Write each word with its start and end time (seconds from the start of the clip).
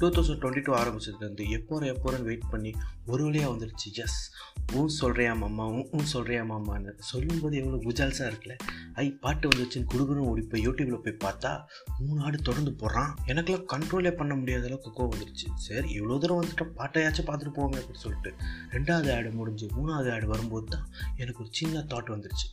Two 0.00 0.08
thousand 0.08 0.40
twenty 0.42 0.62
two 0.62 0.72
ஆரம்பிச்சதுலேருந்து 0.74 1.48
எப்போ 1.48 1.80
எப்போன்னு 1.80 2.22
வெயிட் 2.22 2.50
பண்ணி 2.50 2.74
ஒரு 3.06 3.24
வழியாக 3.24 3.52
வந்துடுச்சு 3.52 3.92
எஸ் 3.94 4.30
ஊன் 4.72 4.90
சொல்கிறியா 5.00 5.36
மாமா 5.36 5.66
ஊன் 5.66 6.06
சொல்கிறியா 6.12 6.42
மாமான்னு 6.44 6.92
சொல்லும்போது 6.98 7.56
எவ்வளோ 7.56 7.76
குஜால்ஸாக 7.76 8.30
இருக்குல்ல. 8.30 8.56
ஐ 8.94 9.10
பாட்டு 9.10 9.48
வந்துச்சுன்னு 9.48 9.90
குடுகுன்னு 9.94 10.26
ஓடி 10.26 10.42
போய் 10.42 10.68
யூடியூப்பில் 10.68 11.16
போய் 11.16 11.32
பார்த்தா 11.32 11.64
மூணு 11.98 12.22
ஆடு 12.22 12.42
தொடர்ந்து 12.42 12.70
போடுறான் 12.70 13.12
எனக்குலாம் 13.26 13.66
கண்ட்ரோலே 13.72 14.16
பண்ண 14.16 14.34
முடியாத 14.34 14.66
அளவுக்கு 14.66 14.90
கோவம் 14.90 15.12
வந்துடுச்சு 15.14 15.48
சரி 15.54 16.00
இவ்வளோ 16.00 16.18
தூரம் 16.18 16.42
வந்துட்டோம் 16.42 16.72
பாட்டையாச்சும் 16.76 17.26
பார்த்துட்டு 17.26 17.56
போவோமே 17.56 17.80
அப்படின்னு 17.80 18.04
சொல்லிட்டு 18.06 18.32
ரெண்டாவது 18.70 19.16
ஆடு 19.16 19.30
முடிஞ்சு 19.30 19.66
மூணாவது 19.66 20.12
ஆடு 20.12 20.26
வரும்போது 20.26 20.66
தான் 20.66 20.88
எனக்கு 21.16 21.40
ஒரு 21.40 21.48
சின்ன 21.52 21.84
தாட் 21.88 22.10
வந்துடுச்சு 22.10 22.48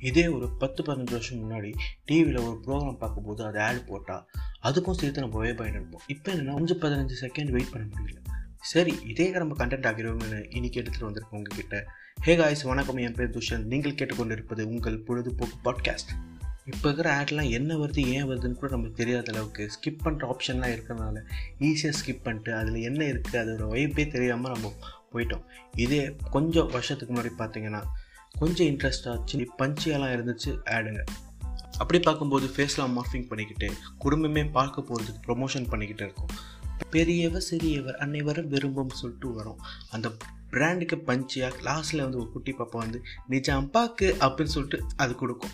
இதே 0.00 0.28
ஒரு 0.28 0.46
பத்து 0.50 0.82
பதினஞ்சு 0.82 1.10
வருஷம் 1.10 1.42
முன்னாடி 1.42 1.72
டிவியில் 2.04 2.40
ஒரு 2.40 2.60
ப்ரோக்ராம் 2.66 2.96
பார்க்கும்போது 2.96 3.44
அது 3.44 3.60
ஆட் 3.60 3.86
போட்டால் 3.86 4.24
அதுக்கும் 4.62 4.98
சேர்த்து 5.00 5.20
நம்ம 5.20 5.38
வே 5.38 5.52
பயன் 5.52 5.72
இருப்போம். 5.72 6.02
இப்போ 6.06 6.32
என்னென்னா 6.32 6.54
அஞ்சு 6.54 6.74
பதினஞ்சு 6.74 7.14
செகண்ட் 7.20 7.50
வெயிட் 7.50 7.72
பண்ண 7.72 7.86
முடியல. 7.96 8.20
சரி 8.60 8.94
இதே 9.06 9.30
நம்ம 9.30 9.66
கண்டென்ட் 9.66 9.88
ஆகிறோம்னு 9.90 10.54
இன்னைக்கு 10.54 10.82
எடுத்துகிட்டு 10.82 11.08
வந்திருக்கோம் 11.08 11.38
உங்ககிட்ட. 11.40 11.86
ஹே 12.20 12.36
காய்ஸ் 12.36 12.62
வணக்கம். 12.62 12.96
என் 12.96 13.14
பேர் 13.14 13.34
துஷன். 13.38 13.64
நீங்கள் 13.64 13.94
கேட்டுக்கொண்டிருப்பது 13.94 14.62
உங்கள் 14.62 14.98
பொழுதுபோக்கு 14.98 15.56
பாட்காஸ்ட் 15.64 16.12
இப்போ 16.64 16.88
இருக்கிற 16.88 17.08
ஆட்லாம் 17.20 17.50
என்ன 17.50 17.76
வருது 17.76 18.02
ஏன் 18.06 18.24
வருதுன்னு 18.24 18.52
கூட 18.52 18.70
நமக்கு 18.70 18.96
தெரியாத 18.96 19.32
அளவுக்கு 19.32 19.70
ஸ்கிப் 19.76 20.04
பண்ணுற 20.04 20.28
ஆப்ஷன்லாம் 20.32 20.74
இருக்கிறதுனால 20.74 21.22
ஈஸியாக 21.60 21.94
ஸ்கிப் 22.00 22.22
பண்ணிட்டு 22.22 22.54
அதில் 22.54 22.78
என்ன 22.82 23.04
இருக்குது 23.04 23.40
அதோட 23.42 23.68
வைப்பே 23.68 24.06
தெரியாமல் 24.06 24.52
நம்ம 24.52 24.72
போயிட்டோம். 25.12 25.42
இதே 25.76 26.16
கொஞ்சம் 26.30 26.66
வருஷத்துக்கு 26.66 27.14
முன்னாடி 27.14 27.32
பார்த்தீங்கன்னா 27.38 27.82
கொஞ்சம் 28.38 28.66
இன்ட்ரெஸ்டாக 28.66 29.18
சின்ன 29.24 29.54
பஞ்சியெல்லாம் 29.58 30.14
இருந்துச்சு 30.14 30.50
ஆடுங்க 30.64 31.04
அப்படி 31.78 31.98
பார்க்கும்போது 31.98 32.46
ஃபேஸ்லாம் 32.46 32.96
மார்ஃபிங் 32.96 33.28
பண்ணிக்கிட்டு 33.28 33.72
குடும்பமே 33.98 34.44
பார்க்க 34.44 34.80
போகிறதுக்கு 34.80 35.24
ப்ரொமோஷன் 35.26 35.68
பண்ணிக்கிட்டு 35.68 36.04
இருக்கும். 36.04 36.30
பெரியவர் 36.90 37.40
சிறியவர் 37.40 37.96
அனைவரும் 37.96 38.48
விரும்பும் 38.48 38.88
சொல்லிட்டு 38.88 39.32
வரும். 39.32 39.58
அந்த 39.90 40.12
பிராண்டுக்கு 40.50 40.96
பஞ்சியாக 40.96 41.60
லாஸ்ட்டில் 41.60 42.02
வந்து 42.02 42.18
ஒரு 42.18 42.32
குட்டி 42.32 42.52
பாப்பா 42.52 42.80
வந்து 42.84 43.02
நிஜம் 43.28 43.70
பாக்கு 43.70 44.16
அப்படின்னு 44.20 44.54
சொல்லிட்டு 44.54 44.86
அது 44.96 45.14
கொடுக்கும். 45.14 45.50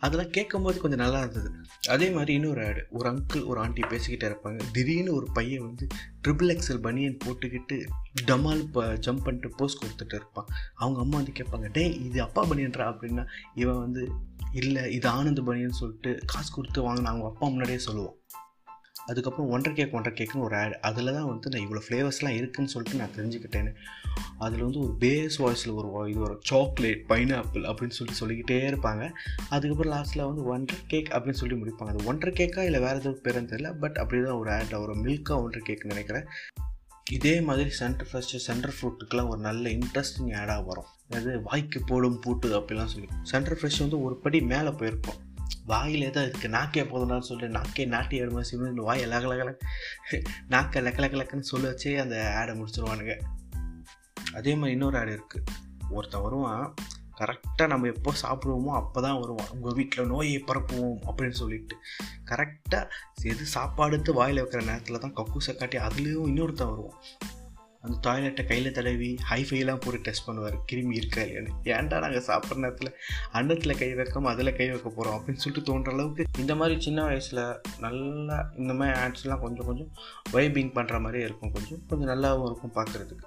அதெல்லாம் 0.00 0.30
கேட்கும்போது 0.30 0.76
கொஞ்சம் 0.80 1.02
நல்லா 1.02 1.20
இருந்தது. 1.20 1.48
அதே 1.88 2.10
மாதிரி 2.10 2.32
இன்னொரு 2.34 2.60
ஆடு 2.66 2.82
ஒரு 2.90 3.06
அங்கிள் 3.10 3.44
ஒரு 3.44 3.58
ஆண்டி 3.60 3.82
பேசிக்கிட்டே 3.82 4.28
இருப்பாங்க. 4.30 4.60
திடீர்னு 4.72 5.14
ஒரு 5.14 5.28
பையன் 5.32 5.64
வந்து 5.66 5.86
ட்ரிபிள் 6.24 6.52
எக்ஸல் 6.54 6.82
பனியன் 6.86 7.18
போட்டுக்கிட்டு 7.24 7.78
டமால் 8.26 8.62
இப்போ 8.66 8.84
ஜம்ப் 9.06 9.24
பண்ணிட்டு 9.24 9.50
போஸ்ட் 9.56 9.82
கொடுத்துட்டு 9.84 10.14
இருப்பான். 10.14 10.48
அவங்க 10.74 11.00
அம்மா 11.00 11.16
வந்து 11.16 11.36
கேட்பாங்க 11.40 11.70
டே 11.72 11.84
இது 12.08 12.22
அப்பா 12.22 12.44
பனியன்றா 12.44 12.86
அப்படின்னா 12.92 13.24
இவன் 13.54 13.78
வந்து 13.78 14.04
இல்லை 14.52 14.82
இது 14.92 15.08
ஆனந்த 15.08 15.42
பனியன்னு 15.42 15.80
சொல்லிட்டு 15.82 16.12
காசு 16.26 16.50
கொடுத்து 16.52 16.86
வாங்கினா 16.88 17.12
அவங்க 17.12 17.26
அப்பா 17.26 17.48
முன்னாடியே 17.48 17.78
சொல்லுவோம் 17.78 18.16
அதுக்கப்புறம் 19.10 19.50
ஒன்றரை 19.50 19.72
கேக் 19.78 19.94
ஒன்றரை 19.94 20.14
கேக்குன்னு 20.18 20.46
ஒரு 20.48 20.56
ஆட் 20.56 20.74
அதில் 20.88 21.12
தான் 21.12 21.28
வந்து 21.30 21.50
நான் 21.52 21.64
இவ்வளோ 21.66 21.82
ஃப்ளேவர்ஸ்லாம் 21.86 22.36
இருக்குதுன்னு 22.38 22.72
சொல்லிட்டு 22.74 23.00
நான் 23.00 23.16
தெரிஞ்சுக்கிட்டேன்னு. 23.16 23.72
அதில் 24.38 24.64
வந்து 24.66 24.80
ஒரு 24.80 24.94
பேஸ் 25.00 25.36
வாய்ஸில் 25.38 25.74
ஒரு 25.80 26.10
இது 26.10 26.20
ஒரு 26.20 26.36
சாக்லேட் 26.50 27.02
பைனாப்பிள் 27.08 27.64
அப்படின்னு 27.70 27.96
சொல்லிட்டு 27.98 28.20
சொல்லிக்கிட்டே 28.20 28.58
இருப்பாங்க. 28.70 29.04
அதுக்கப்புறம் 29.48 29.92
லாஸ்ட்டில் 29.94 30.26
வந்து 30.28 30.44
ஒன்றரை 30.44 30.80
கேக் 30.86 31.10
அப்படின்னு 31.16 31.40
சொல்லி 31.42 31.58
முடிப்பாங்க. 31.62 31.92
அது 31.94 32.08
ஒன்றரை 32.12 32.32
கேக்கா 32.40 32.64
இல்லை 32.68 32.80
வேறு 32.80 33.02
எதுவும் 33.02 33.22
பேருன்னு 33.24 33.52
தெரியல 33.52 33.72
பட் 33.84 33.98
அப்படி 34.04 34.22
தான் 34.22 34.40
ஒரு 34.42 34.52
ஆட் 34.58 34.74
ஒரு 34.84 34.96
மில்காக 35.04 35.42
ஒன்றரை 35.44 35.62
கேக்குன்னு 35.68 35.94
நினைக்கிறேன். 35.94 36.26
இதே 37.10 37.34
மாதிரி 37.40 37.70
சென்டர் 37.70 38.08
ஃபஸ்ட்டு 38.12 38.42
சென்டர் 38.46 38.74
ஃப்ரூட்டுக்கெலாம் 38.78 39.28
ஒரு 39.28 39.40
நல்ல 39.40 39.64
இன்ட்ரெஸ்டிங் 39.68 40.32
ஆடாக 40.40 40.64
வரும். 40.64 40.90
அதாவது 41.08 41.42
வாய்க்கு 41.42 41.80
போடும் 41.86 42.20
பூட்டு 42.20 42.48
அப்படிலாம் 42.58 42.92
சொல்லி. 42.94 43.08
சென்டர் 43.22 43.58
ஃப்ரெஷ் 43.60 43.78
வந்து 43.78 44.00
ஒரு 44.02 44.16
படி 44.24 44.40
மேலே 44.52 44.72
போயிருப்போம் 44.80 45.20
வாயிலே 45.72 46.10
தான் 46.16 46.26
இருக்குது 46.26 46.54
நாக்கே 46.56 46.82
போதும்னாலும் 46.90 47.28
சொல்லிட்டு 47.28 47.56
நாக்கே 47.56 47.84
நாட்டி 47.94 48.20
ஆடு 48.22 48.34
மாதிரி 48.34 48.50
சிவன் 48.50 48.86
வாய் 48.88 49.04
லக 49.12 49.26
லக 49.32 49.44
நாக்கை 50.54 50.82
லக்க 50.86 51.00
லக்க 51.04 51.16
லக்கன்னு 51.20 51.50
சொல்ல 51.52 51.72
வச்சே 51.72 51.94
அந்த 52.04 52.16
ஆடை 52.40 52.54
முடிச்சிருவானுங்க. 52.60 53.16
அதே 54.38 54.54
மாதிரி 54.54 54.76
இன்னொரு 54.76 54.98
ஆடு 54.98 55.12
இருக்குது 55.18 55.44
ஒருத்தன் 55.96 56.24
வருவான். 56.26 56.64
கரெக்டாக 57.20 57.66
நம்ம 57.66 57.88
எப்போ 57.92 58.10
சாப்பிடுவோமோ 58.22 58.72
அப்போ 58.80 58.98
தான் 59.00 59.20
வருவான். 59.20 59.48
உங்கள் 59.54 59.76
வீட்டில் 59.78 60.10
நோயை 60.12 60.36
பரப்புவோம் 60.50 61.00
அப்படின்னு 61.08 61.36
சொல்லிட்டு. 61.42 61.76
கரெக்டாக 62.30 62.90
எது 63.32 63.44
சாப்பாடுத்து 63.54 64.12
வாயில் 64.18 64.40
வைக்கிற 64.42 64.62
நேரத்தில் 64.64 65.02
தான் 65.04 65.16
கக்கூசை 65.20 65.54
காட்டி 65.54 65.78
அதுலேயும் 65.86 66.28
இன்னொருத்தன் 66.32 66.70
வருவான். 66.72 67.00
அந்த 67.88 67.98
டாய்லெட்டை 68.06 68.44
கையில் 68.46 68.72
தடவி 68.72 69.10
ஹைஃபைலாம் 69.30 69.80
போட்டு 69.84 70.00
டெஸ்ட் 70.00 70.26
பண்ணுவார். 70.28 70.56
கிருமி 70.72 70.94
இருக்கா 71.00 71.20
இல்லையான்னு. 71.22 71.54
ஏன்டா 71.64 71.98
நாங்கள் 72.04 72.26
சாப்பிட்ற 72.26 72.56
நேரத்தில் 72.56 72.90
அன்னத்தில் 73.32 73.78
கை 73.78 73.90
வைக்காம 73.94 74.30
அதில் 74.34 74.56
கை 74.56 74.68
வைக்க 74.70 74.88
போகிறோம் 74.88 75.16
அப்படின்னு 75.18 75.42
சொல்லிட்டு 75.44 75.66
தோன்ற 75.72 75.92
அளவுக்கு 75.92 76.24
இந்த 76.38 76.54
மாதிரி 76.54 76.80
சின்ன 76.80 77.04
வயசில் 77.04 77.42
நல்லா 77.78 78.50
இந்த 78.56 78.74
மாதிரி 78.74 78.98
ஆட்ஸ்லாம் 79.00 79.40
கொஞ்சம் 79.40 79.66
கொஞ்சம் 79.66 79.90
வைபிங் 80.32 80.72
பண்ணுற 80.78 81.00
மாதிரியே 81.00 81.24
இருக்கும். 81.24 81.52
கொஞ்சம் 81.52 81.82
கொஞ்சம் 81.88 82.10
நல்லாவும் 82.12 82.46
இருக்கும் 82.46 82.76
பார்க்குறதுக்கு 82.78 83.26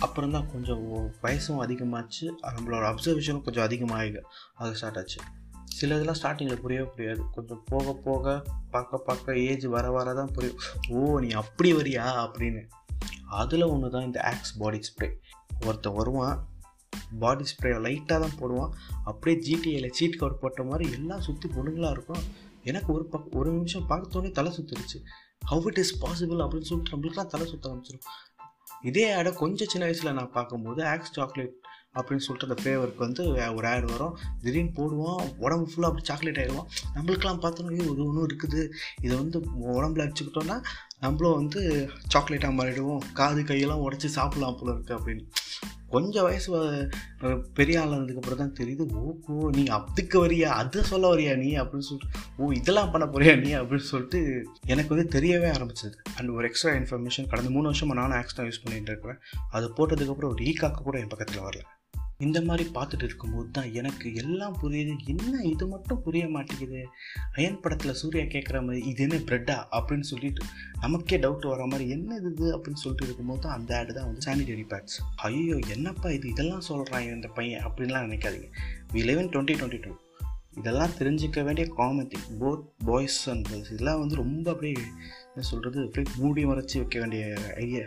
அப்புறம் 0.00 0.30
தான் 0.30 0.48
கொஞ்சம் 0.52 0.82
வயசும் 1.22 1.62
அதிகமாச்சு. 1.64 2.24
நம்மளோட 2.56 2.84
அப்சர்வேஷனும் 2.92 3.42
கொஞ்சம் 3.42 3.64
அதிகமாக 3.64 4.24
ஆக 4.54 4.72
ஸ்டார்ட் 4.74 4.96
ஆச்சு. 4.96 5.20
சில 5.78 5.94
இதெல்லாம் 5.94 6.18
ஸ்டார்டிங்கில் 6.22 6.60
புரியவே 6.60 6.88
புரியாது. 6.96 7.22
கொஞ்சம் 7.34 7.62
போக 7.66 7.92
போக 8.04 8.42
பார்க்க 8.70 8.98
பார்க்க 8.98 9.36
ஏஜ் 9.38 9.64
வர 9.64 9.90
வர 9.90 10.14
தான் 10.14 10.32
புரியும். 10.32 10.60
ஓ 10.88 11.18
நீ 11.18 11.30
அப்படி 11.30 11.70
வரியா 11.74 12.06
அப்படின்னு. 12.24 12.62
அதில் 13.28 13.62
ஒன்று 13.62 13.90
தான் 13.90 14.02
இந்த 14.02 14.20
ஆக்ஸ் 14.20 14.58
பாடி 14.58 14.80
ஸ்ப்ரே 14.88 15.08
ஒருத்தன் 15.66 15.94
வருவான் 15.94 16.46
பாடி 17.18 17.44
ஸ்ப்ரே 17.44 17.70
லைட்டாக 17.86 18.18
தான் 18.20 18.36
போடுவான். 18.40 18.72
அப்படியே 19.04 19.36
ஜிடிஏல 19.46 19.88
சீட் 19.92 20.16
கவர் 20.16 20.38
போட்ட 20.38 20.62
மாதிரி 20.62 20.92
எல்லாம் 20.92 21.20
சுற்றி 21.20 21.48
பொண்ணுங்களாக 21.48 21.90
இருக்கும். 21.90 22.22
எனக்கு 22.64 22.92
ஒரு 22.92 23.04
பக் 23.04 23.34
ஒரு 23.34 23.50
நிமிஷம் 23.50 23.88
பார்த்தோன்னே 23.88 24.30
தலை 24.30 24.52
சுற்றுருச்சு 24.52 24.98
ஹவு 25.50 25.66
இட் 25.66 25.78
இஸ் 25.78 26.04
பாசிபிள் 26.04 26.42
அப்படின்னு 26.44 26.68
சொல்லிட்டு 26.70 26.94
நம்மளுக்குலாம் 26.96 27.26
தலை 27.26 27.46
சுற்ற 27.46 27.70
ஆரம்பிச்சிடும் 27.70 28.06
இதே 28.82 29.16
இடம் 29.18 29.34
கொஞ்சம் 29.34 29.68
சின்ன 29.68 29.84
வயசில் 29.84 30.12
நான் 30.12 30.32
பார்க்கும்போது 30.32 30.86
ஆக்ஸ் 30.86 31.12
சாக்லேட் 31.12 31.54
அப்படின்னு 31.96 32.24
சொல்லிட்டு 32.26 32.48
அந்த 32.48 32.56
ஃப்ளேவருக்கு 32.60 33.04
வந்து 33.06 33.22
ஒரு 33.58 33.66
ஆட் 33.72 33.86
வரும். 33.92 34.16
திடீர்னு 34.42 34.76
போடுவோம் 34.78 35.22
உடம்பு 35.44 35.68
ஃபுல்லாக 35.70 35.90
அப்படி 35.90 36.08
சாக்லேட் 36.10 36.40
ஆகிடுவோம் 36.42 36.68
நம்மளுக்கெல்லாம் 36.96 37.42
பார்த்தோன்னா 37.44 37.76
இது 37.78 37.90
ஒன்றும் 38.06 38.28
இருக்குது. 38.28 38.62
இதை 39.04 39.14
வந்து 39.22 39.40
உடம்புல 39.78 40.06
அடிச்சுக்கிட்டோன்னா 40.06 40.58
நம்மளும் 41.04 41.38
வந்து 41.40 41.60
சாக்லேட்டாக 42.14 42.58
மாறிடுவோம். 42.60 43.04
காது 43.20 43.42
கையெல்லாம் 43.50 43.84
உடச்சி 43.86 44.08
சாப்பிட்லாம் 44.18 44.58
போல 44.60 44.72
இருக்குது 44.74 44.98
அப்படின்னு. 44.98 45.24
கொஞ்சம் 45.92 46.26
வயசு 46.26 46.48
பெரிய 47.58 47.76
ஆளானதுக்கப்புறம் 47.82 48.40
தான் 48.40 48.56
தெரியுது 48.58 48.84
ஓகோ 49.02 49.34
நீ 49.56 49.62
அதுக்கு 49.76 50.16
வரியா 50.24 50.48
அது 50.62 50.82
சொல்ல 50.90 51.12
வரியா 51.14 51.34
நீ 51.42 51.50
அப்படின்னு 51.60 51.86
சொல்லிட்டு 51.88 52.20
ஓ 52.36 52.50
இதெல்லாம் 52.58 52.92
பண்ண 52.94 53.06
போறியா 53.14 53.34
நீ 53.44 53.50
அப்படின்னு 53.60 53.88
சொல்லிட்டு 53.92 54.20
எனக்கு 54.72 54.94
வந்து 54.94 55.14
தெரியவே 55.16 55.48
ஆரம்பிச்சது. 55.54 55.96
அண்ட் 56.16 56.34
ஒரு 56.36 56.46
எக்ஸ்ட்ரா 56.50 56.74
இன்ஃபர்மேஷன் 56.80 57.30
கடந்த 57.32 57.50
மூணு 57.56 57.70
வருஷமாக 57.70 58.00
நானும் 58.00 58.18
ஆக்ஸ்ட்ரா 58.20 58.46
யூஸ் 58.48 58.62
பண்ணிட்டு 58.66 58.92
இருக்கிறேன். 58.92 59.20
அது 59.56 59.68
போட்டதுக்கப்புறம் 59.78 60.34
ஒரு 60.34 60.44
ஈகாக்கு 60.52 60.86
கூட 60.88 60.98
என் 61.04 61.12
பக்கத்தில் 61.14 61.46
வரல. 61.48 61.64
இந்த 62.20 62.40
மாதிரி 62.40 62.70
பார்த்துட்டு 62.74 63.02
இருக்கும்போது 63.02 63.50
தான் 63.50 63.72
எனக்கு 63.72 64.14
எல்லாம் 64.14 64.56
புரியுது. 64.62 64.94
என்ன 65.06 65.42
இது 65.42 65.66
மட்டும் 65.66 66.02
புரிய 66.02 66.28
மாட்டேங்குது? 66.28 66.80
அயன் 67.32 67.60
படத்தில் 67.60 67.92
சூர்யா 67.92 68.24
கேட்குற 68.24 68.64
மாதிரி 68.64 68.86
இது 68.86 69.02
என்ன 69.02 69.16
ப்ரெட்டா 69.16 69.56
அப்படின்னு 69.72 70.00
சொல்லிட்டு 70.00 70.42
நமக்கே 70.80 71.18
டவுட் 71.18 71.46
வர 71.46 71.66
மாதிரி 71.66 71.90
என்ன 71.90 72.14
இது 72.14 72.48
அப்படின்னு 72.56 72.82
சொல்லிட்டு 72.82 73.06
இருக்கும்போது 73.06 73.40
தான் 73.40 73.52
அந்த 73.52 73.78
ஆடு 73.78 73.94
தான் 73.94 74.04
வந்து 74.04 74.20
சானிடரி 74.20 74.66
பேட்ஸ் 74.68 74.98
ஐயோ 75.16 75.58
என்னப்பா 75.68 76.10
இது? 76.10 76.28
இதெல்லாம் 76.28 76.60
சொல்கிறான் 76.60 77.02
இந்த 77.02 77.28
பையன் 77.28 77.64
அப்படின்லாம் 77.64 78.06
நினைக்காதீங்க. 78.08 78.50
V 78.92 79.04
eleven 79.04 79.28
twenty 79.28 79.56
twenty 79.56 79.80
two 79.80 79.94
இதெல்லாம் 80.56 80.94
தெரிஞ்சிக்க 80.98 81.44
வேண்டிய 81.44 81.66
common 81.76 82.08
thing 82.08 82.38
both 82.40 82.64
boys 82.84 83.28
and 83.28 83.48
girls 83.48 83.72
இதெல்லாம் 83.72 83.98
வந்து 83.98 84.14
ரொம்ப 84.14 84.50
அப்படியே 84.50 84.74
என்ன 85.28 85.46
சொல்கிறது 85.50 85.84
அப்படியே 85.84 86.14
மூடி 86.16 86.44
மறைச்சி 86.44 86.76
வைக்க 86.76 86.98
வேண்டிய 86.98 87.24
ஐடியா 87.54 87.84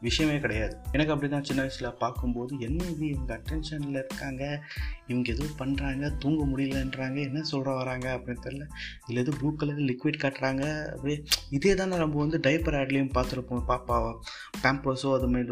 விஷயமே 0.00 0.40
கிடையாது. 0.40 0.74
எனக்கு 0.92 1.12
அப்படி 1.12 1.30
தான் 1.32 1.44
சின்ன 1.44 1.60
வயசில் 1.60 1.98
பார்க்கும்போது 1.98 2.52
என்ன 2.58 2.84
இது 2.84 3.06
இவங்க 3.06 3.32
அட்டென்ஷனில் 3.36 3.98
இருக்காங்க? 4.02 4.62
இவங்க 5.06 5.32
எதுவும் 5.32 5.58
பண்ணுறாங்க 5.58 6.16
தூங்க 6.16 6.44
முடியலன்றாங்க 6.44 7.18
என்ன 7.20 7.42
சொல்கிற 7.42 7.74
வராங்க 7.74 8.06
அப்படின்னு 8.16 8.44
தெரில 8.46 8.64
இதில் 9.04 9.16
எதுவும் 9.16 9.38
ப்ளூ 9.40 9.56
கலர் 9.56 9.82
லிக்விட் 9.90 10.22
காட்டுறாங்க. 10.24 10.64
அப்படியே 10.94 11.24
இதே 11.50 11.74
தானே 11.74 11.96
நம்ம 11.96 12.18
வந்து 12.18 12.38
டைப்பர் 12.38 12.78
ஆட்லேயும் 12.80 13.14
பார்த்துருப்போம். 13.18 13.64
பாப்பா 13.68 13.96
பேம்பர்ஸோ 14.62 15.10
அது 15.14 15.28
மாதிரி 15.28 15.48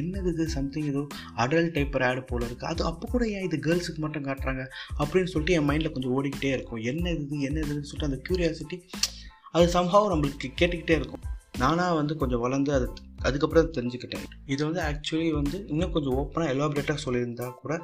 என்னது 0.00 0.30
இது? 0.32 0.48
சம்திங் 0.48 0.86
ஏதோ 0.86 1.06
அடல்ட் 1.36 1.74
டைப்பர் 1.76 2.04
ஆடு 2.04 2.22
போல் 2.22 2.42
இருக்குது 2.42 2.72
அது 2.72 2.84
அப்போ 2.84 3.08
கூட 3.10 3.28
ஏன் 3.28 3.44
இது 3.50 3.56
கேர்ள்ஸுக்கு 3.66 3.98
மட்டும் 3.98 4.24
காட்டுறாங்க? 4.24 4.64
அப்படின்னு 4.98 5.32
சொல்லிட்டு 5.34 5.56
என் 5.58 5.68
மைண்டில் 5.68 5.92
கொஞ்சம் 5.92 6.14
ஓடிக்கிட்டே 6.16 6.52
இருக்கும். 6.52 6.82
என்ன 6.92 7.10
இது? 7.10 7.40
என்ன 7.40 7.60
இதுன்னு 7.60 7.88
சொல்லிட்டு 7.90 8.10
அந்த 8.10 8.20
க்யூரியாசிட்டி 8.28 8.78
அது 9.50 9.66
சம்ஹாவ் 9.80 10.12
நம்மளுக்கு 10.12 10.48
கேட்டுக்கிட்டே 10.60 10.94
இருக்கும். 11.00 11.24
நானாக 11.58 11.94
வந்து 11.94 12.16
கொஞ்சம் 12.16 12.40
வளர்ந்து 12.40 12.72
அது 12.74 12.92
அதுக்கப்புறம் 13.22 13.72
தெரிஞ்சுக்கிட்டேன். 13.72 14.24
இது 14.46 14.72
வந்து 14.72 14.80
ஆக்சுவலி 14.82 15.30
வந்து 15.30 15.64
இன்னும் 15.66 15.92
கொஞ்சம் 15.92 16.16
ஓப்பனாக 16.16 16.52
எலாபரேட்டாக 16.54 16.96
சொல்லியிருந்தா 17.04 17.54
கூட 17.54 17.80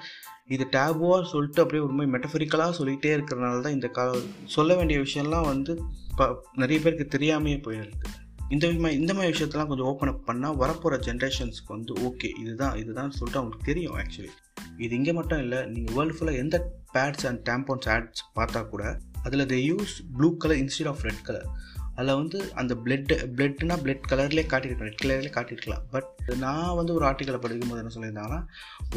இது 0.46 0.66
டேபுவாக 0.70 1.24
சொல்லிட்டு 1.24 1.62
அப்படியே 1.62 1.88
ஒரு 1.88 1.92
மாதிரி 1.92 2.12
மெட்டஃபரிக்கலாக 2.14 2.72
சொல்லிகிட்டே 2.78 3.12
இருக்கிறனால 3.16 3.60
தான் 3.60 3.72
இந்த 3.72 3.88
கால 3.88 4.18
சொல்ல 4.44 4.74
வேண்டிய 4.74 5.00
விஷயம்லாம் 5.00 5.44
வந்து 5.44 5.80
இப்போ 6.10 6.44
நிறைய 6.54 6.80
பேருக்கு 6.80 7.18
தெரியாமையே 7.18 7.58
போயிருக்கு. 7.68 8.08
இந்த 8.48 8.70
மாதிரி 8.70 9.00
இந்த 9.00 9.14
மாதிரி 9.14 9.38
விஷயத்தெல்லாம் 9.38 9.66
கொஞ்சம் 9.66 9.86
ஓப்பன் 9.86 10.08
அப் 10.08 10.30
பண்ணால் 10.30 10.58
வரப்போகிற 10.62 10.98
ஜென்ரேஷன்ஸ்க்கு 10.98 11.68
வந்து 11.68 11.94
ஓகே 11.94 12.38
இதுதான் 12.40 12.76
இதுதான் 12.76 13.10
சொல்லிட்டு 13.10 13.40
அவங்களுக்கு 13.40 13.72
தெரியும் 13.72 13.96
ஆக்சுவலி 13.96 14.28
இது 14.76 14.96
இங்கே 14.96 15.12
மட்டும் 15.12 15.38
இல்லை 15.38 15.66
நீங்கள் 15.66 15.94
வேர்ல்டு 15.94 16.16
ஃபுல்லாக 16.18 16.36
எந்த 16.36 16.72
பேட்ஸ் 16.92 17.26
அண்ட் 17.26 17.48
டேம்போன்ஸ் 17.48 17.88
ஆட்ஸ் 17.88 18.22
பார்த்தா 18.34 18.68
கூட 18.68 18.98
அதில் 19.22 19.46
they 19.46 19.74
use 19.74 19.94
blue 20.16 20.36
colour 20.36 20.56
instead 20.56 20.88
of 20.88 21.00
red 21.00 21.22
colour 21.22 21.48
அதில் 21.96 22.18
வந்து 22.20 22.38
அந்த 22.60 22.72
பிளட்டு 22.84 23.14
பிளட்னா 23.36 23.76
பிளட் 23.84 24.08
கலர்லேயே 24.10 24.46
காட்டியிருக்கலாம் 24.52 24.90
ரெட் 24.90 25.02
கலர்லேயே 25.02 25.32
காட்டியிருக்கலாம். 25.36 25.84
பட் 25.94 26.30
நான் 26.44 26.76
வந்து 26.78 26.94
ஒரு 26.98 27.04
ஆர்டிக்கலை 27.08 27.40
படிக்கும்போது 27.44 27.82
என்ன 27.82 27.92
சொல்லியிருந்தாங்கன்னா 27.96 28.40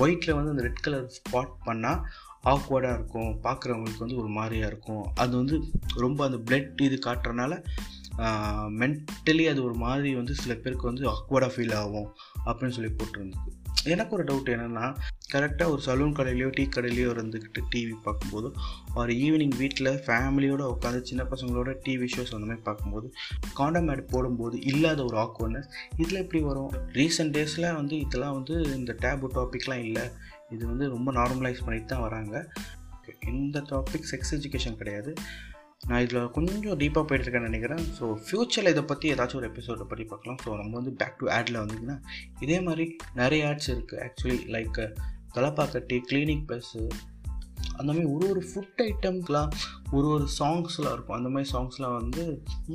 ஒயிட்டில் 0.03 0.37
வந்து 0.37 0.53
அந்த 0.53 0.65
ரெட் 0.67 0.85
கலர் 0.85 1.09
ஸ்பாட் 1.17 1.53
பண்ணால் 1.67 2.01
ஆக்வர்டாக 2.53 2.95
இருக்கும். 2.97 3.31
பார்க்குறவங்களுக்கு 3.45 4.03
வந்து 4.05 4.19
ஒரு 4.21 4.31
மாதிரியாக 4.37 4.71
இருக்கும். 4.71 5.03
அது 5.23 5.33
வந்து 5.41 5.55
ரொம்ப 6.05 6.19
அந்த 6.27 6.39
பிளட் 6.47 6.81
இது 6.87 6.99
காட்டுறனால 7.05 7.53
மென்டலி 8.81 9.45
அது 9.51 9.59
ஒரு 9.63 9.75
மாதிரி 9.85 10.09
வந்து 10.15 10.33
சில 10.41 10.53
பேருக்கு 10.55 10.91
வந்து 10.91 11.05
ஆக்வர்டாக 11.13 11.51
ஃபீல் 11.55 11.75
ஆகும் 11.81 12.09
அப்படின்னு 12.45 12.75
சொல்லி 12.77 12.91
போட்டிருந்தது. 12.91 13.51
எனக்கு 13.85 14.15
ஒரு 14.15 14.23
டவுட் 14.23 14.51
என்னென்னா 14.53 14.85
கரெக்டாக 15.33 15.69
ஒரு 15.69 15.81
சலூன் 15.85 16.15
கடையிலையோ 16.17 16.49
டீ 16.51 16.63
கடையிலையோ 16.75 17.09
இருந்துக்கிட்டு 17.15 17.61
டிவி 17.75 17.95
பார்க்கும்போது 18.03 18.47
ஒரு 18.95 19.13
ஈவினிங் 19.13 19.55
வீட்டில் 19.57 19.91
ஃபேமிலியோடு 20.05 20.63
உட்காந்து 20.73 21.01
சின்ன 21.01 21.23
பசங்களோட 21.23 21.71
டிவி 21.85 22.07
ஷோஸ் 22.15 22.33
அந்த 22.33 22.45
மாதிரி 22.45 22.63
பார்க்கும்போது 22.63 23.07
காண்டம் 23.53 23.87
ஆட் 23.87 24.05
போடும்போது 24.07 24.61
இல்லாத 24.61 25.03
ஒரு 25.03 25.17
ஆக்வர்ட்னஸ் 25.17 25.69
இதில் 25.97 26.21
எப்படி 26.21 26.43
வரும்? 26.43 26.71
ரீசெண்ட் 26.93 27.35
டேஸில் 27.37 27.73
வந்து 27.73 27.97
இதெல்லாம் 27.99 28.33
வந்து 28.33 28.55
இந்த 28.75 28.95
டேபு 29.01 29.29
டாபிக்லாம் 29.37 29.83
இல்லை. 29.83 30.05
இது 30.49 30.65
வந்து 30.67 30.87
ரொம்ப 30.89 31.11
நார்மலைஸ் 31.11 31.65
பண்ணிட்டு 31.65 31.87
தான் 31.87 32.01
வராங்க. 32.01 32.47
இந்த 33.27 33.59
டாபிக் 33.69 34.09
செக்ஸ் 34.11 34.33
எஜுகேஷன் 34.37 34.75
கிடையாது. 34.75 35.13
நான் 35.81 36.03
இதில் 36.03 36.31
கொஞ்சம் 36.35 36.77
டீப்பாக 36.81 37.03
போயிட்டுருக்கேன்னு 37.07 37.49
நினைக்கிறேன். 37.49 37.83
ஸோ 37.97 38.05
ஃப்யூச்சரில் 38.25 38.71
இதை 38.73 38.83
பற்றி 38.91 39.11
ஏதாச்சும் 39.13 39.39
ஒரு 39.41 39.49
எபிசோடை 39.51 39.85
பற்றி 39.89 40.05
பார்க்கலாம். 40.11 40.39
ஸோ 40.43 40.49
நம்ம 40.61 40.71
வந்து 40.79 40.93
பேக் 41.01 41.19
டு 41.19 41.25
ஆடில் 41.27 41.59
வந்தீங்கன்னா 41.63 41.97
இதே 42.45 42.57
மாதிரி 42.61 42.85
நிறைய 43.21 43.49
ஆட்ஸ் 43.49 43.69
இருக்குது 43.73 44.01
actually 44.05 44.39
like 44.55 44.79
Thalappakatti 45.35 45.97
clinic 46.09 46.45
plus 46.49 46.81
அந்த 47.79 47.87
மாதிரி 47.87 48.05
ஒரு 48.15 48.25
ஒரு 48.29 48.41
ஃபுட் 48.49 48.81
ஐட்டம்க்கெலாம் 48.87 49.51
ஒரு 49.91 50.07
ஒரு 50.07 50.25
சாங்ஸ்லாம் 50.39 50.93
இருக்கும். 50.95 51.17
அந்த 51.17 51.29
மாதிரி 51.29 51.47
சாங்ஸ்லாம் 51.53 51.95
வந்து 52.01 52.23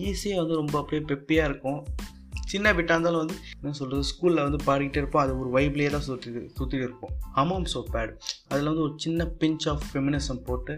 ஈஸியாக 0.07 0.43
வந்து 0.43 0.61
ரொம்ப 0.63 0.77
அப்படியே 0.79 1.03
பெப்பியாக 1.11 1.51
இருக்கும். 1.51 1.81
சின்ன 2.53 2.73
பிட்டாக 2.77 2.97
இருந்தாலும் 2.97 3.23
வந்து 3.23 3.37
என்ன 3.61 3.75
சொல்கிறது 3.81 4.09
ஸ்கூலில் 4.11 4.45
வந்து 4.47 4.61
பாடிக்கிட்டே 4.69 5.01
இருப்போம். 5.03 5.23
அது 5.25 5.33
ஒரு 5.43 5.51
வைப்லேயே 5.57 5.91
தான் 5.95 6.07
சுற்றி 6.09 6.31
சுற்றிட்டு 6.59 6.85
இருப்போம். 6.89 7.15
அமாம் 7.43 7.69
சோ 7.75 7.83
பேட் 7.95 8.13
அதில் 8.51 8.71
வந்து 8.71 8.85
ஒரு 8.87 8.95
சின்ன 9.05 9.27
பிஞ்ச் 9.43 9.67
ஆஃப் 9.73 9.87
ஃபெமினிசம் 9.91 10.43
போட்டு 10.49 10.75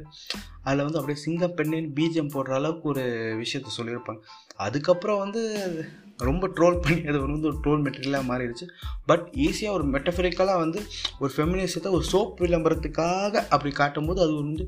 அதில் 0.67 0.85
வந்து 0.87 1.01
அப்படியே 1.01 1.21
சிங்க 1.27 1.49
பெண்ணின் 1.59 1.91
பீஜம் 1.99 2.33
போடுற 2.35 2.55
அளவுக்கு 2.61 2.87
ஒரு 2.95 3.05
விஷயத்த 3.43 3.73
சொல்லியிருப்பாங்க. 3.79 4.21
அதுக்கப்புறம் 4.67 5.23
வந்து 5.25 5.43
ரொம்ப 6.29 6.47
ட்ரோல் 6.57 6.77
பண்ணி 6.83 7.01
அது 7.11 7.19
வந்து 7.25 7.49
ஒரு 7.51 7.59
ட்ரோல் 7.65 7.83
மெட்டீரியலாக 7.85 8.29
மாறிடுச்சு. 8.31 8.67
பட் 9.11 9.25
ஈஸியாக 9.47 9.77
ஒரு 9.77 9.85
மெட்டஃபரிக்கலாக 9.95 10.61
வந்து 10.65 10.81
ஒரு 11.23 11.33
ஃபெமினிசத்தை 11.37 11.91
ஒரு 11.99 12.05
சோப் 12.13 12.43
விளம்பரத்துக்காக 12.45 13.35
அப்படி 13.55 13.73
காட்டும்போது 13.81 14.23
அது 14.27 14.35
வந்து 14.43 14.65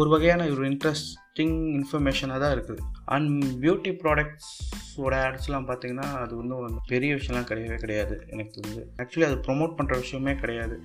ஒரு 0.00 0.08
வகையான 0.14 0.46
ஒரு 0.54 0.64
இன்ட்ரெஸ்ட் 0.72 1.10
இன்ட்ரெஸ்டிங் 1.36 1.62
இன்ஃபர்மேஷனாக 1.78 2.38
தான் 2.42 2.52
இருக்குது. 2.56 2.82
அண்ட் 3.14 3.30
பியூட்டி 3.62 3.92
ப்ராடக்ட்ஸோட 4.02 5.14
ஆட்ஸ்லாம் 5.28 5.66
பார்த்தீங்கன்னா 5.70 6.08
அது 6.24 6.32
வந்து 6.40 6.54
ஒரு 6.58 6.76
பெரிய 6.90 7.10
விஷயம்லாம் 7.18 7.48
கிடையவே 7.48 7.76
கிடையாது 7.84 8.16
எனக்கு 8.34 8.52
தெரிஞ்சு. 8.56 8.82
ஆக்சுவலி 9.02 9.26
அது 9.28 9.38
ப்ரொமோட் 9.46 9.74
பண்ணுற 9.78 9.96
விஷயமே 10.02 10.34
கிடையாது. 10.42 10.76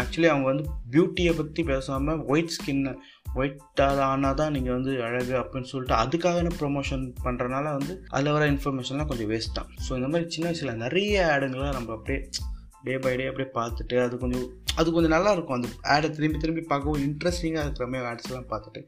ஆக்சுவலி 0.00 0.28
அவங்க 0.32 0.46
வந்து 0.52 0.64
பியூட்டியை 0.94 1.32
பற்றி 1.40 1.64
பேசாமல் 1.72 2.22
ஒயிட் 2.32 2.54
ஸ்கின்னை 2.56 2.94
ஒயிட்டாக 3.40 4.00
ஆனால் 4.12 4.38
தான் 4.40 4.54
நீங்கள் 4.56 4.76
வந்து 4.78 4.94
அழகு 5.08 5.34
அப்படின்னு 5.42 5.70
சொல்லிட்டு 5.72 5.96
அதுக்காக 6.04 6.54
ப்ரொமோஷன் 6.62 7.04
பண்ணுறனால 7.26 7.66
வந்து 7.78 7.94
அதில் 8.14 8.34
வர 8.36 8.46
இன்ஃபர்மேஷன்லாம் 8.54 9.10
கொஞ்சம் 9.12 9.30
வேஸ்ட் 9.34 9.56
தான். 9.58 9.70
ஸோ 9.86 9.90
இந்த 10.00 10.10
மாதிரி 10.14 10.30
சின்ன 10.36 10.48
வயசில் 10.50 10.80
நிறைய 10.84 11.28
ஆடுங்களை 11.34 11.68
நம்ம 11.78 11.92
அப்படியே 11.98 12.20
டே 12.86 12.96
பை 13.04 13.14
டே 13.20 13.28
அப்படியே 13.32 13.50
பார்த்துட்டு 13.60 13.96
அது 14.06 14.16
கொஞ்சம் 14.24 14.48
அது 14.80 14.88
கொஞ்சம் 14.96 15.16
நல்லா 15.18 15.30
இருக்கும். 15.36 15.58
அந்த 15.58 15.68
ஆடை 15.94 16.08
திரும்பி 16.16 16.42
திரும்பி 16.42 16.64
பார்க்கவும் 16.72 17.04
இன்ட்ரெஸ்டிங்காக 17.06 17.66
இருக்கிற 17.66 17.86
மாதிரி 17.92 18.10
ஆட்ஸ்லாம் 18.12 18.50
பார்த்துட்டு 18.54 18.82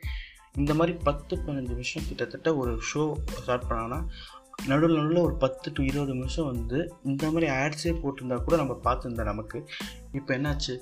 இந்த 0.57 0.75
மாதிரி 0.75 0.99
பத்து 0.99 1.37
பதினஞ்சு 1.37 1.69
நிமிஷம் 1.69 2.03
கிட்டத்தட்ட 2.09 2.57
ஒரு 2.57 2.79
ஷோ 2.95 3.13
ஸ்டார்ட் 3.25 3.67
பண்ணாங்கன்னா 3.69 4.01
நடுவில் 4.67 4.97
நடுவில் 4.97 5.23
ஒரு 5.23 5.35
பத்து 5.35 5.73
டு 5.75 5.83
இருபது 5.83 6.15
நிமிஷம் 6.15 6.47
வந்து 6.47 6.95
இந்த 7.05 7.31
மாதிரி 7.31 7.53
ஆட்ஸே 7.53 7.93
போட்டிருந்தா 8.03 8.45
கூட 8.45 8.57
நம்ம 8.57 8.81
பார்த்துருந்தா 8.85 9.25
நமக்கு. 9.25 9.69
இப்போ 10.13 10.37
என்னாச்சு? 10.37 10.81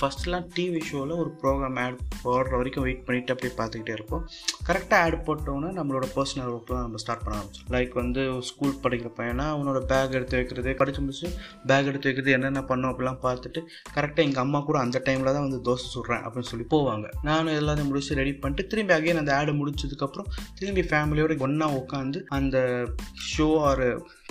ஃபஸ்ட்லாம் 0.00 0.48
டிவி 0.54 0.82
ஷோவில் 0.82 1.10
ஒரு 1.10 1.36
ப்ரோக்ராம் 1.42 1.78
ஆட் 1.84 1.98
போடுற 2.24 2.50
வரைக்கும் 2.50 2.82
வெயிட் 2.82 3.06
பண்ணிவிட்டு 3.06 3.34
அப்படியே 3.34 3.54
பார்த்துக்கிட்டே 3.56 3.92
இருப்போம். 3.92 4.28
கரெக்டாக 4.70 5.04
ஆட் 5.04 5.16
போட்டோன்னே 5.26 5.68
நம்மளோட 5.78 6.06
பர்சனல் 6.16 6.50
ஒர்க்லாம் 6.54 6.84
நம்ம 6.86 6.96
ஸ்டார்ட் 6.96 7.24
பண்ண 7.24 7.34
ஆரம்பிச்சோம் 7.38 7.70
லைக் 7.74 7.94
வந்து 8.00 8.22
ஸ்கூல் 8.42 8.74
படிக்கிற 8.82 9.10
பையனா 9.18 9.46
அவனோட 9.54 9.78
பேக் 9.92 10.14
எடுத்து 10.18 10.36
வைக்கிறது 10.36 10.74
படித்து 10.74 11.00
முடிச்சு 11.00 11.28
பேக் 11.66 11.88
எடுத்து 11.90 12.08
வைக்கிறது 12.08 12.34
என்னென்ன 12.36 12.60
பண்ணோம் 12.68 12.92
அப்படிலாம் 12.92 13.20
பார்த்துட்டு 13.26 13.62
கரெக்டாக 13.94 14.26
எங்கள் 14.28 14.42
அம்மா 14.42 14.60
கூட 14.60 14.78
அந்த 14.78 15.02
டைமில் 15.04 15.34
தான் 15.36 15.46
வந்து 15.46 15.60
தோசை 15.68 15.88
சுடுறேன் 15.94 16.22
அப்படின்னு 16.26 16.50
சொல்லி 16.52 16.66
போவாங்க. 16.74 17.08
நானும் 17.22 17.58
எல்லாத்தையும் 17.60 17.90
முடிச்சு 17.90 18.18
ரெடி 18.20 18.32
பண்ணிட்டு 18.32 18.66
திரும்பி 18.66 18.94
அகைன் 18.94 19.20
அந்த 19.22 19.34
ஆடு 19.36 19.52
முடிச்சதுக்கப்புறம் 19.52 20.30
திரும்பி 20.58 20.84
ஃபேமிலியோட 20.90 21.38
ஒன்றா 21.46 21.68
உட்காந்து 21.80 22.20
அந்த 22.38 22.56
ஷோ 23.30 23.48
ஆர் 23.68 23.84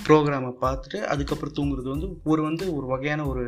ப்ரோக்ராமை 0.08 0.52
பார்த்துட்டு 0.62 1.00
அதுக்கப்புறம் 1.14 1.56
தூங்குறது 1.60 1.90
வந்து 1.96 2.10
ஒரு 2.24 2.42
வந்து 2.42 2.66
ஒரு 2.76 2.86
வகையான 2.86 3.26
ஒரு 3.26 3.44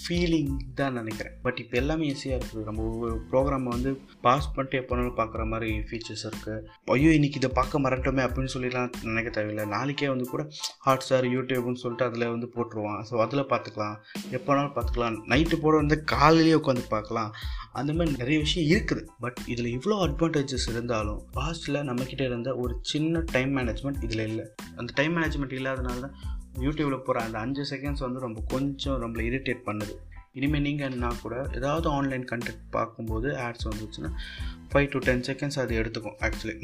ஃபீலிங் 0.00 0.52
தான் 0.74 0.92
நினைக்கிறேன். 0.92 1.34
பட் 1.42 1.58
இப்போ 1.58 1.76
எல்லாமே 1.78 2.04
ஈஸியாக 2.12 2.38
இருக்குது. 2.40 2.66
நம்ம 2.68 2.86
ஒரு 3.04 3.14
ப்ரோக்ராமை 3.30 3.70
வந்து 3.76 3.92
பாஸ் 4.26 4.52
பண்ணிட்டு 4.54 4.80
எப்போனாலும் 4.80 5.18
பார்க்குற 5.20 5.46
மாதிரி 5.46 5.70
ஃபீச்சர்ஸ் 5.88 6.19
இருக்குது 6.28 6.56
ஐயோ 6.94 7.10
இன்னைக்கு 7.18 7.38
இதை 7.40 7.50
பார்க்க 7.58 7.82
மறட்டோமே 7.84 8.22
அப்படின்னு 8.26 8.52
சொல்லிலாம் 8.54 8.90
நினைக்க 9.08 9.28
தேவையில்லை. 9.36 9.64
நாளைக்கே 9.74 10.08
வந்து 10.12 10.26
கூட 10.32 10.42
ஹாட் 10.86 11.04
ஸ்டார் 11.06 11.28
யூடியூப்னு 11.34 11.82
சொல்லிட்டு 11.82 12.06
அதில் 12.08 12.26
வந்து 12.34 12.48
போட்டுருவான். 12.54 13.00
ஸோ 13.10 13.20
அதில் 13.24 13.48
பார்த்துக்கலாம். 13.52 13.96
எப்போனாலும் 14.38 14.74
பார்த்துக்கலாம். 14.76 15.18
நைட்டு 15.32 15.58
போட 15.64 15.74
வந்து 15.82 15.98
காலையிலேயே 16.14 16.58
உட்காந்து 16.60 16.84
பார்க்கலாம். 16.96 17.30
அந்த 17.80 17.90
மாதிரி 17.96 18.16
நிறைய 18.22 18.38
விஷயம் 18.46 18.68
இருக்குது. 18.72 19.04
பட் 19.24 19.40
இதில் 19.54 19.70
இவ்வளோ 19.76 19.98
அட்வான்டேஜஸ் 20.06 20.68
இருந்தாலும் 20.74 21.22
பாஸ்டில் 21.38 21.86
நம்மக்கிட்ட 21.90 22.24
இருந்த 22.30 22.50
ஒரு 22.64 22.76
சின்ன 22.92 23.22
டைம் 23.34 23.52
மேனேஜ்மெண்ட் 23.58 24.04
இதில் 24.08 24.26
இல்லை. 24.30 24.46
அந்த 24.80 24.90
டைம் 25.00 25.14
மேனேஜ்மெண்ட் 25.18 25.56
இல்லாதனால 25.60 26.00
தான் 26.06 26.16
யூடியூப்பில் 26.66 27.04
போகிற 27.08 27.18
அந்த 27.26 27.38
அஞ்சு 27.44 27.64
செகண்ட்ஸ் 27.72 28.06
வந்து 28.06 28.24
ரொம்ப 28.26 28.40
கொஞ்சம் 28.54 28.98
நம்மளை 29.02 29.24
இரிட்டேட் 29.30 29.66
பண்ணுது. 29.68 29.94
இனிமேல் 30.34 30.62
நீங்கள் 30.62 30.92
என்ன 30.92 31.08
கூட 31.22 31.48
ஏதாவது 31.58 31.90
ஆன்லைன் 31.90 32.24
கண்டென்ட் 32.24 32.60
பார்க்கும்போது 32.70 33.28
ஆட்ஸ் 33.36 33.66
வந்துச்சுன்னா 33.68 34.10
ஃபைவ் 34.72 34.88
டு 34.92 34.98
டென் 34.98 35.24
செகண்ட்ஸ் 35.28 35.58
அது 35.58 35.72
எடுத்துக்கும் 35.74 36.18
ஆக்சுவலி 36.20 36.54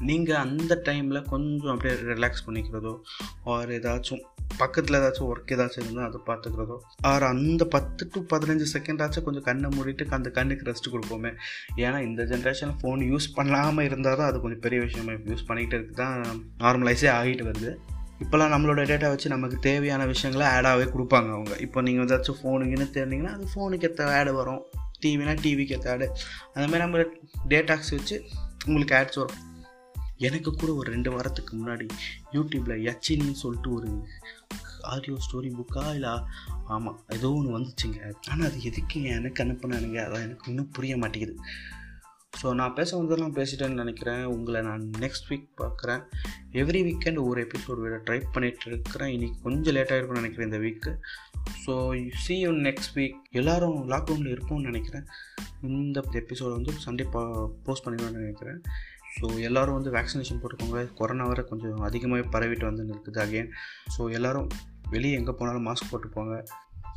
நீங்கள் 0.00 0.36
அந்த 0.36 0.82
டைமில் 0.84 1.26
கொஞ்சம் 1.28 1.72
அப்படியே 1.72 1.94
ரிலாக்ஸ் 2.12 2.44
பண்ணிக்கிறதோ 2.46 2.92
ஆர் 3.44 3.70
ஏதாச்சும் 3.70 4.22
பக்கத்தில் 4.58 4.98
ஏதாச்சும் 5.00 5.28
ஒர்க் 5.28 5.52
ஏதாச்சும் 5.56 5.84
இருந்தால் 5.84 6.06
அதை 6.08 6.20
பார்த்துக்கிறதோ 6.26 6.76
ஆர் 7.02 7.22
அந்த 7.22 7.64
பத்து 7.64 8.08
டு 8.14 8.20
பதினஞ்சு 8.34 8.68
செகண்டாச்சும் 8.74 9.22
கொஞ்சம் 9.22 9.42
கண்ணை 9.42 9.70
மூடிட்டு 9.76 10.06
அந்த 10.10 10.30
கண்ணுக்கு 10.30 10.70
ரெஸ்ட் 10.70 10.92
கொடுப்போமே. 10.92 11.32
ஏன்னா 11.76 11.98
இந்த 12.00 12.22
ஜென்ரேஷனில் 12.22 12.78
ஃபோன் 12.82 13.02
யூஸ் 13.12 13.28
பண்ணாமல் 13.34 13.84
இருந்தால் 13.84 14.16
தான் 14.16 14.26
அது 14.26 14.40
கொஞ்சம் 14.40 14.60
பெரிய 14.60 14.80
விஷயமா 14.80 15.12
யூஸ் 15.32 15.46
பண்ணிக்கிட்டு 15.46 15.78
இருக்கு 15.78 15.94
தான் 15.94 16.46
நார்மலைஸே 16.58 17.10
ஆகிட்டு 17.18 17.46
வருது. 17.50 17.72
இப்போல்லாம் 18.20 18.52
நம்மளோட 18.52 18.82
டேட்டா 18.90 19.08
வச்சு 19.12 19.28
நமக்கு 19.28 19.56
தேவையான 19.58 20.06
விஷயங்களை 20.06 20.46
ஆடாகவே 20.52 20.86
கொடுப்பாங்க 20.94 21.30
அவங்க. 21.36 21.56
இப்போ 21.56 21.80
நீங்கள் 21.80 22.06
ஏதாச்சும் 22.06 22.38
ஃபோனுக்குன்னு 22.42 22.86
தெரிஞ்சிங்கன்னா 22.96 23.34
அது 23.36 23.48
ஃபோனுக்கு 23.54 23.88
ஏற்ற 23.90 24.16
ஆடு 24.18 24.34
வரும். 24.34 24.62
டிவினா 25.02 25.34
டிவிக்கு 25.44 25.74
ஏற்ற 25.76 25.90
ஆடு 25.90 26.06
அந்த 26.54 26.66
மாதிரி 26.70 26.78
நம்ம 26.78 26.98
டேட்டாக்ஸ் 27.48 27.92
வச்சு 27.96 28.16
உங்களுக்கு 28.66 28.94
ஆட்ஸ் 28.94 29.18
வரும். 29.24 29.54
எனக்கு 30.18 30.50
கூட 30.54 30.74
ஒரு 30.74 30.90
ரெண்டு 30.90 31.10
வாரத்துக்கு 31.10 31.52
முன்னாடி 31.56 31.88
யூடியூப்பில் 32.32 32.84
யச்சின்னு 32.86 33.32
சொல்லிட்டு 33.32 33.70
ஒரு 33.72 34.06
ஆடியோ 34.82 35.16
ஸ்டோரி 35.24 35.50
புக்கா 35.58 35.90
இல்லை 35.90 36.12
ஆமாம் 36.66 37.00
ஏதோ 37.08 37.32
ஒன்று 37.32 37.58
வந்துச்சுங்க. 37.58 38.12
ஆனால் 38.28 38.48
அது 38.48 38.62
எதுக்கு 38.62 39.02
எனக்கு 39.02 39.44
அனுப்புனானுங்க? 39.44 39.98
அதான் 40.06 40.26
எனக்கு 40.26 40.48
இன்னும் 40.48 40.70
புரிய 40.70 40.96
மாட்டேங்குது. 40.96 41.36
ஸோ 42.40 42.46
நான் 42.58 42.74
பேச 42.78 42.90
வந்ததெல்லாம் 42.96 43.34
பேசிட்டேன்னு 43.36 43.80
நினைக்கிறேன். 43.82 44.24
உங்களை 44.32 44.60
நான் 44.66 44.82
நெக்ஸ்ட் 45.02 45.28
வீக் 45.28 45.46
பார்க்குறேன். 45.60 46.02
எவ்ரி 46.62 46.80
வீக்கெண்ட் 46.88 47.20
ஒரு 47.28 47.38
எபிசோட் 47.46 47.80
விட 47.84 47.96
ட்ரை 48.06 48.18
பண்ணிகிட்டு 48.34 48.66
இருக்கிறேன் 48.70 49.12
இன்றைக்கி 49.14 49.38
கொஞ்சம் 49.46 49.74
லேட்டாக 49.76 49.98
இருக்கும்னு 49.98 50.22
நினைக்கிறேன் 50.22 50.48
இந்த 50.50 50.60
week 50.64 50.92
so 51.64 51.72
see 52.24 52.34
you 52.42 52.50
next 52.68 52.94
week 52.98 53.16
எல்லோரும் 53.40 53.78
லாக்டவுனில் 53.92 54.34
இருக்கும்னு 54.34 54.68
நினைக்கிறேன். 54.70 55.06
இந்த 55.70 56.04
எபிசோட் 56.22 56.56
வந்து 56.58 56.74
சண்டே 56.86 57.06
பா 57.16 57.22
போஸ்ட் 57.66 57.86
பண்ணிடுவேன்னு 57.86 58.22
நினைக்கிறேன். 58.24 58.60
ஸோ 59.18 59.26
எல்லோரும் 59.48 59.76
வந்து 59.78 59.94
வேக்சினேஷன் 59.98 60.40
போட்டுக்கோங்க. 60.40 60.80
கொரோனா 61.00 61.26
வர 61.32 61.42
கொஞ்சம் 61.50 61.84
அதிகமாகவே 61.88 62.24
பரவிட்டு 62.34 62.64
வந்து 62.70 62.94
இருக்குது 62.94 63.20
அகேன் 63.24 63.50
ஸோ 63.96 64.10
எல்லோரும் 64.18 64.48
வெளியே 64.94 65.14
எங்கே 65.20 65.32
போனாலும் 65.38 65.66
mask 65.68 65.90
போட்டுப்போங்க 65.92 66.34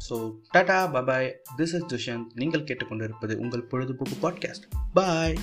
so 0.10 0.18
tata 0.50 0.94
bye bye 0.94 1.30
this 1.58 1.74
is 1.78 1.88
Dushyant 1.94 2.28
நீங்கள் 2.34 2.64
கேட்டுக்கொண்டிருப்பது 2.64 3.36
உங்கள் 3.36 3.64
பொழுதுபோக்கு 3.64 4.18
பாட்காஸ்ட் 4.22 4.68
பாய் 4.94 5.38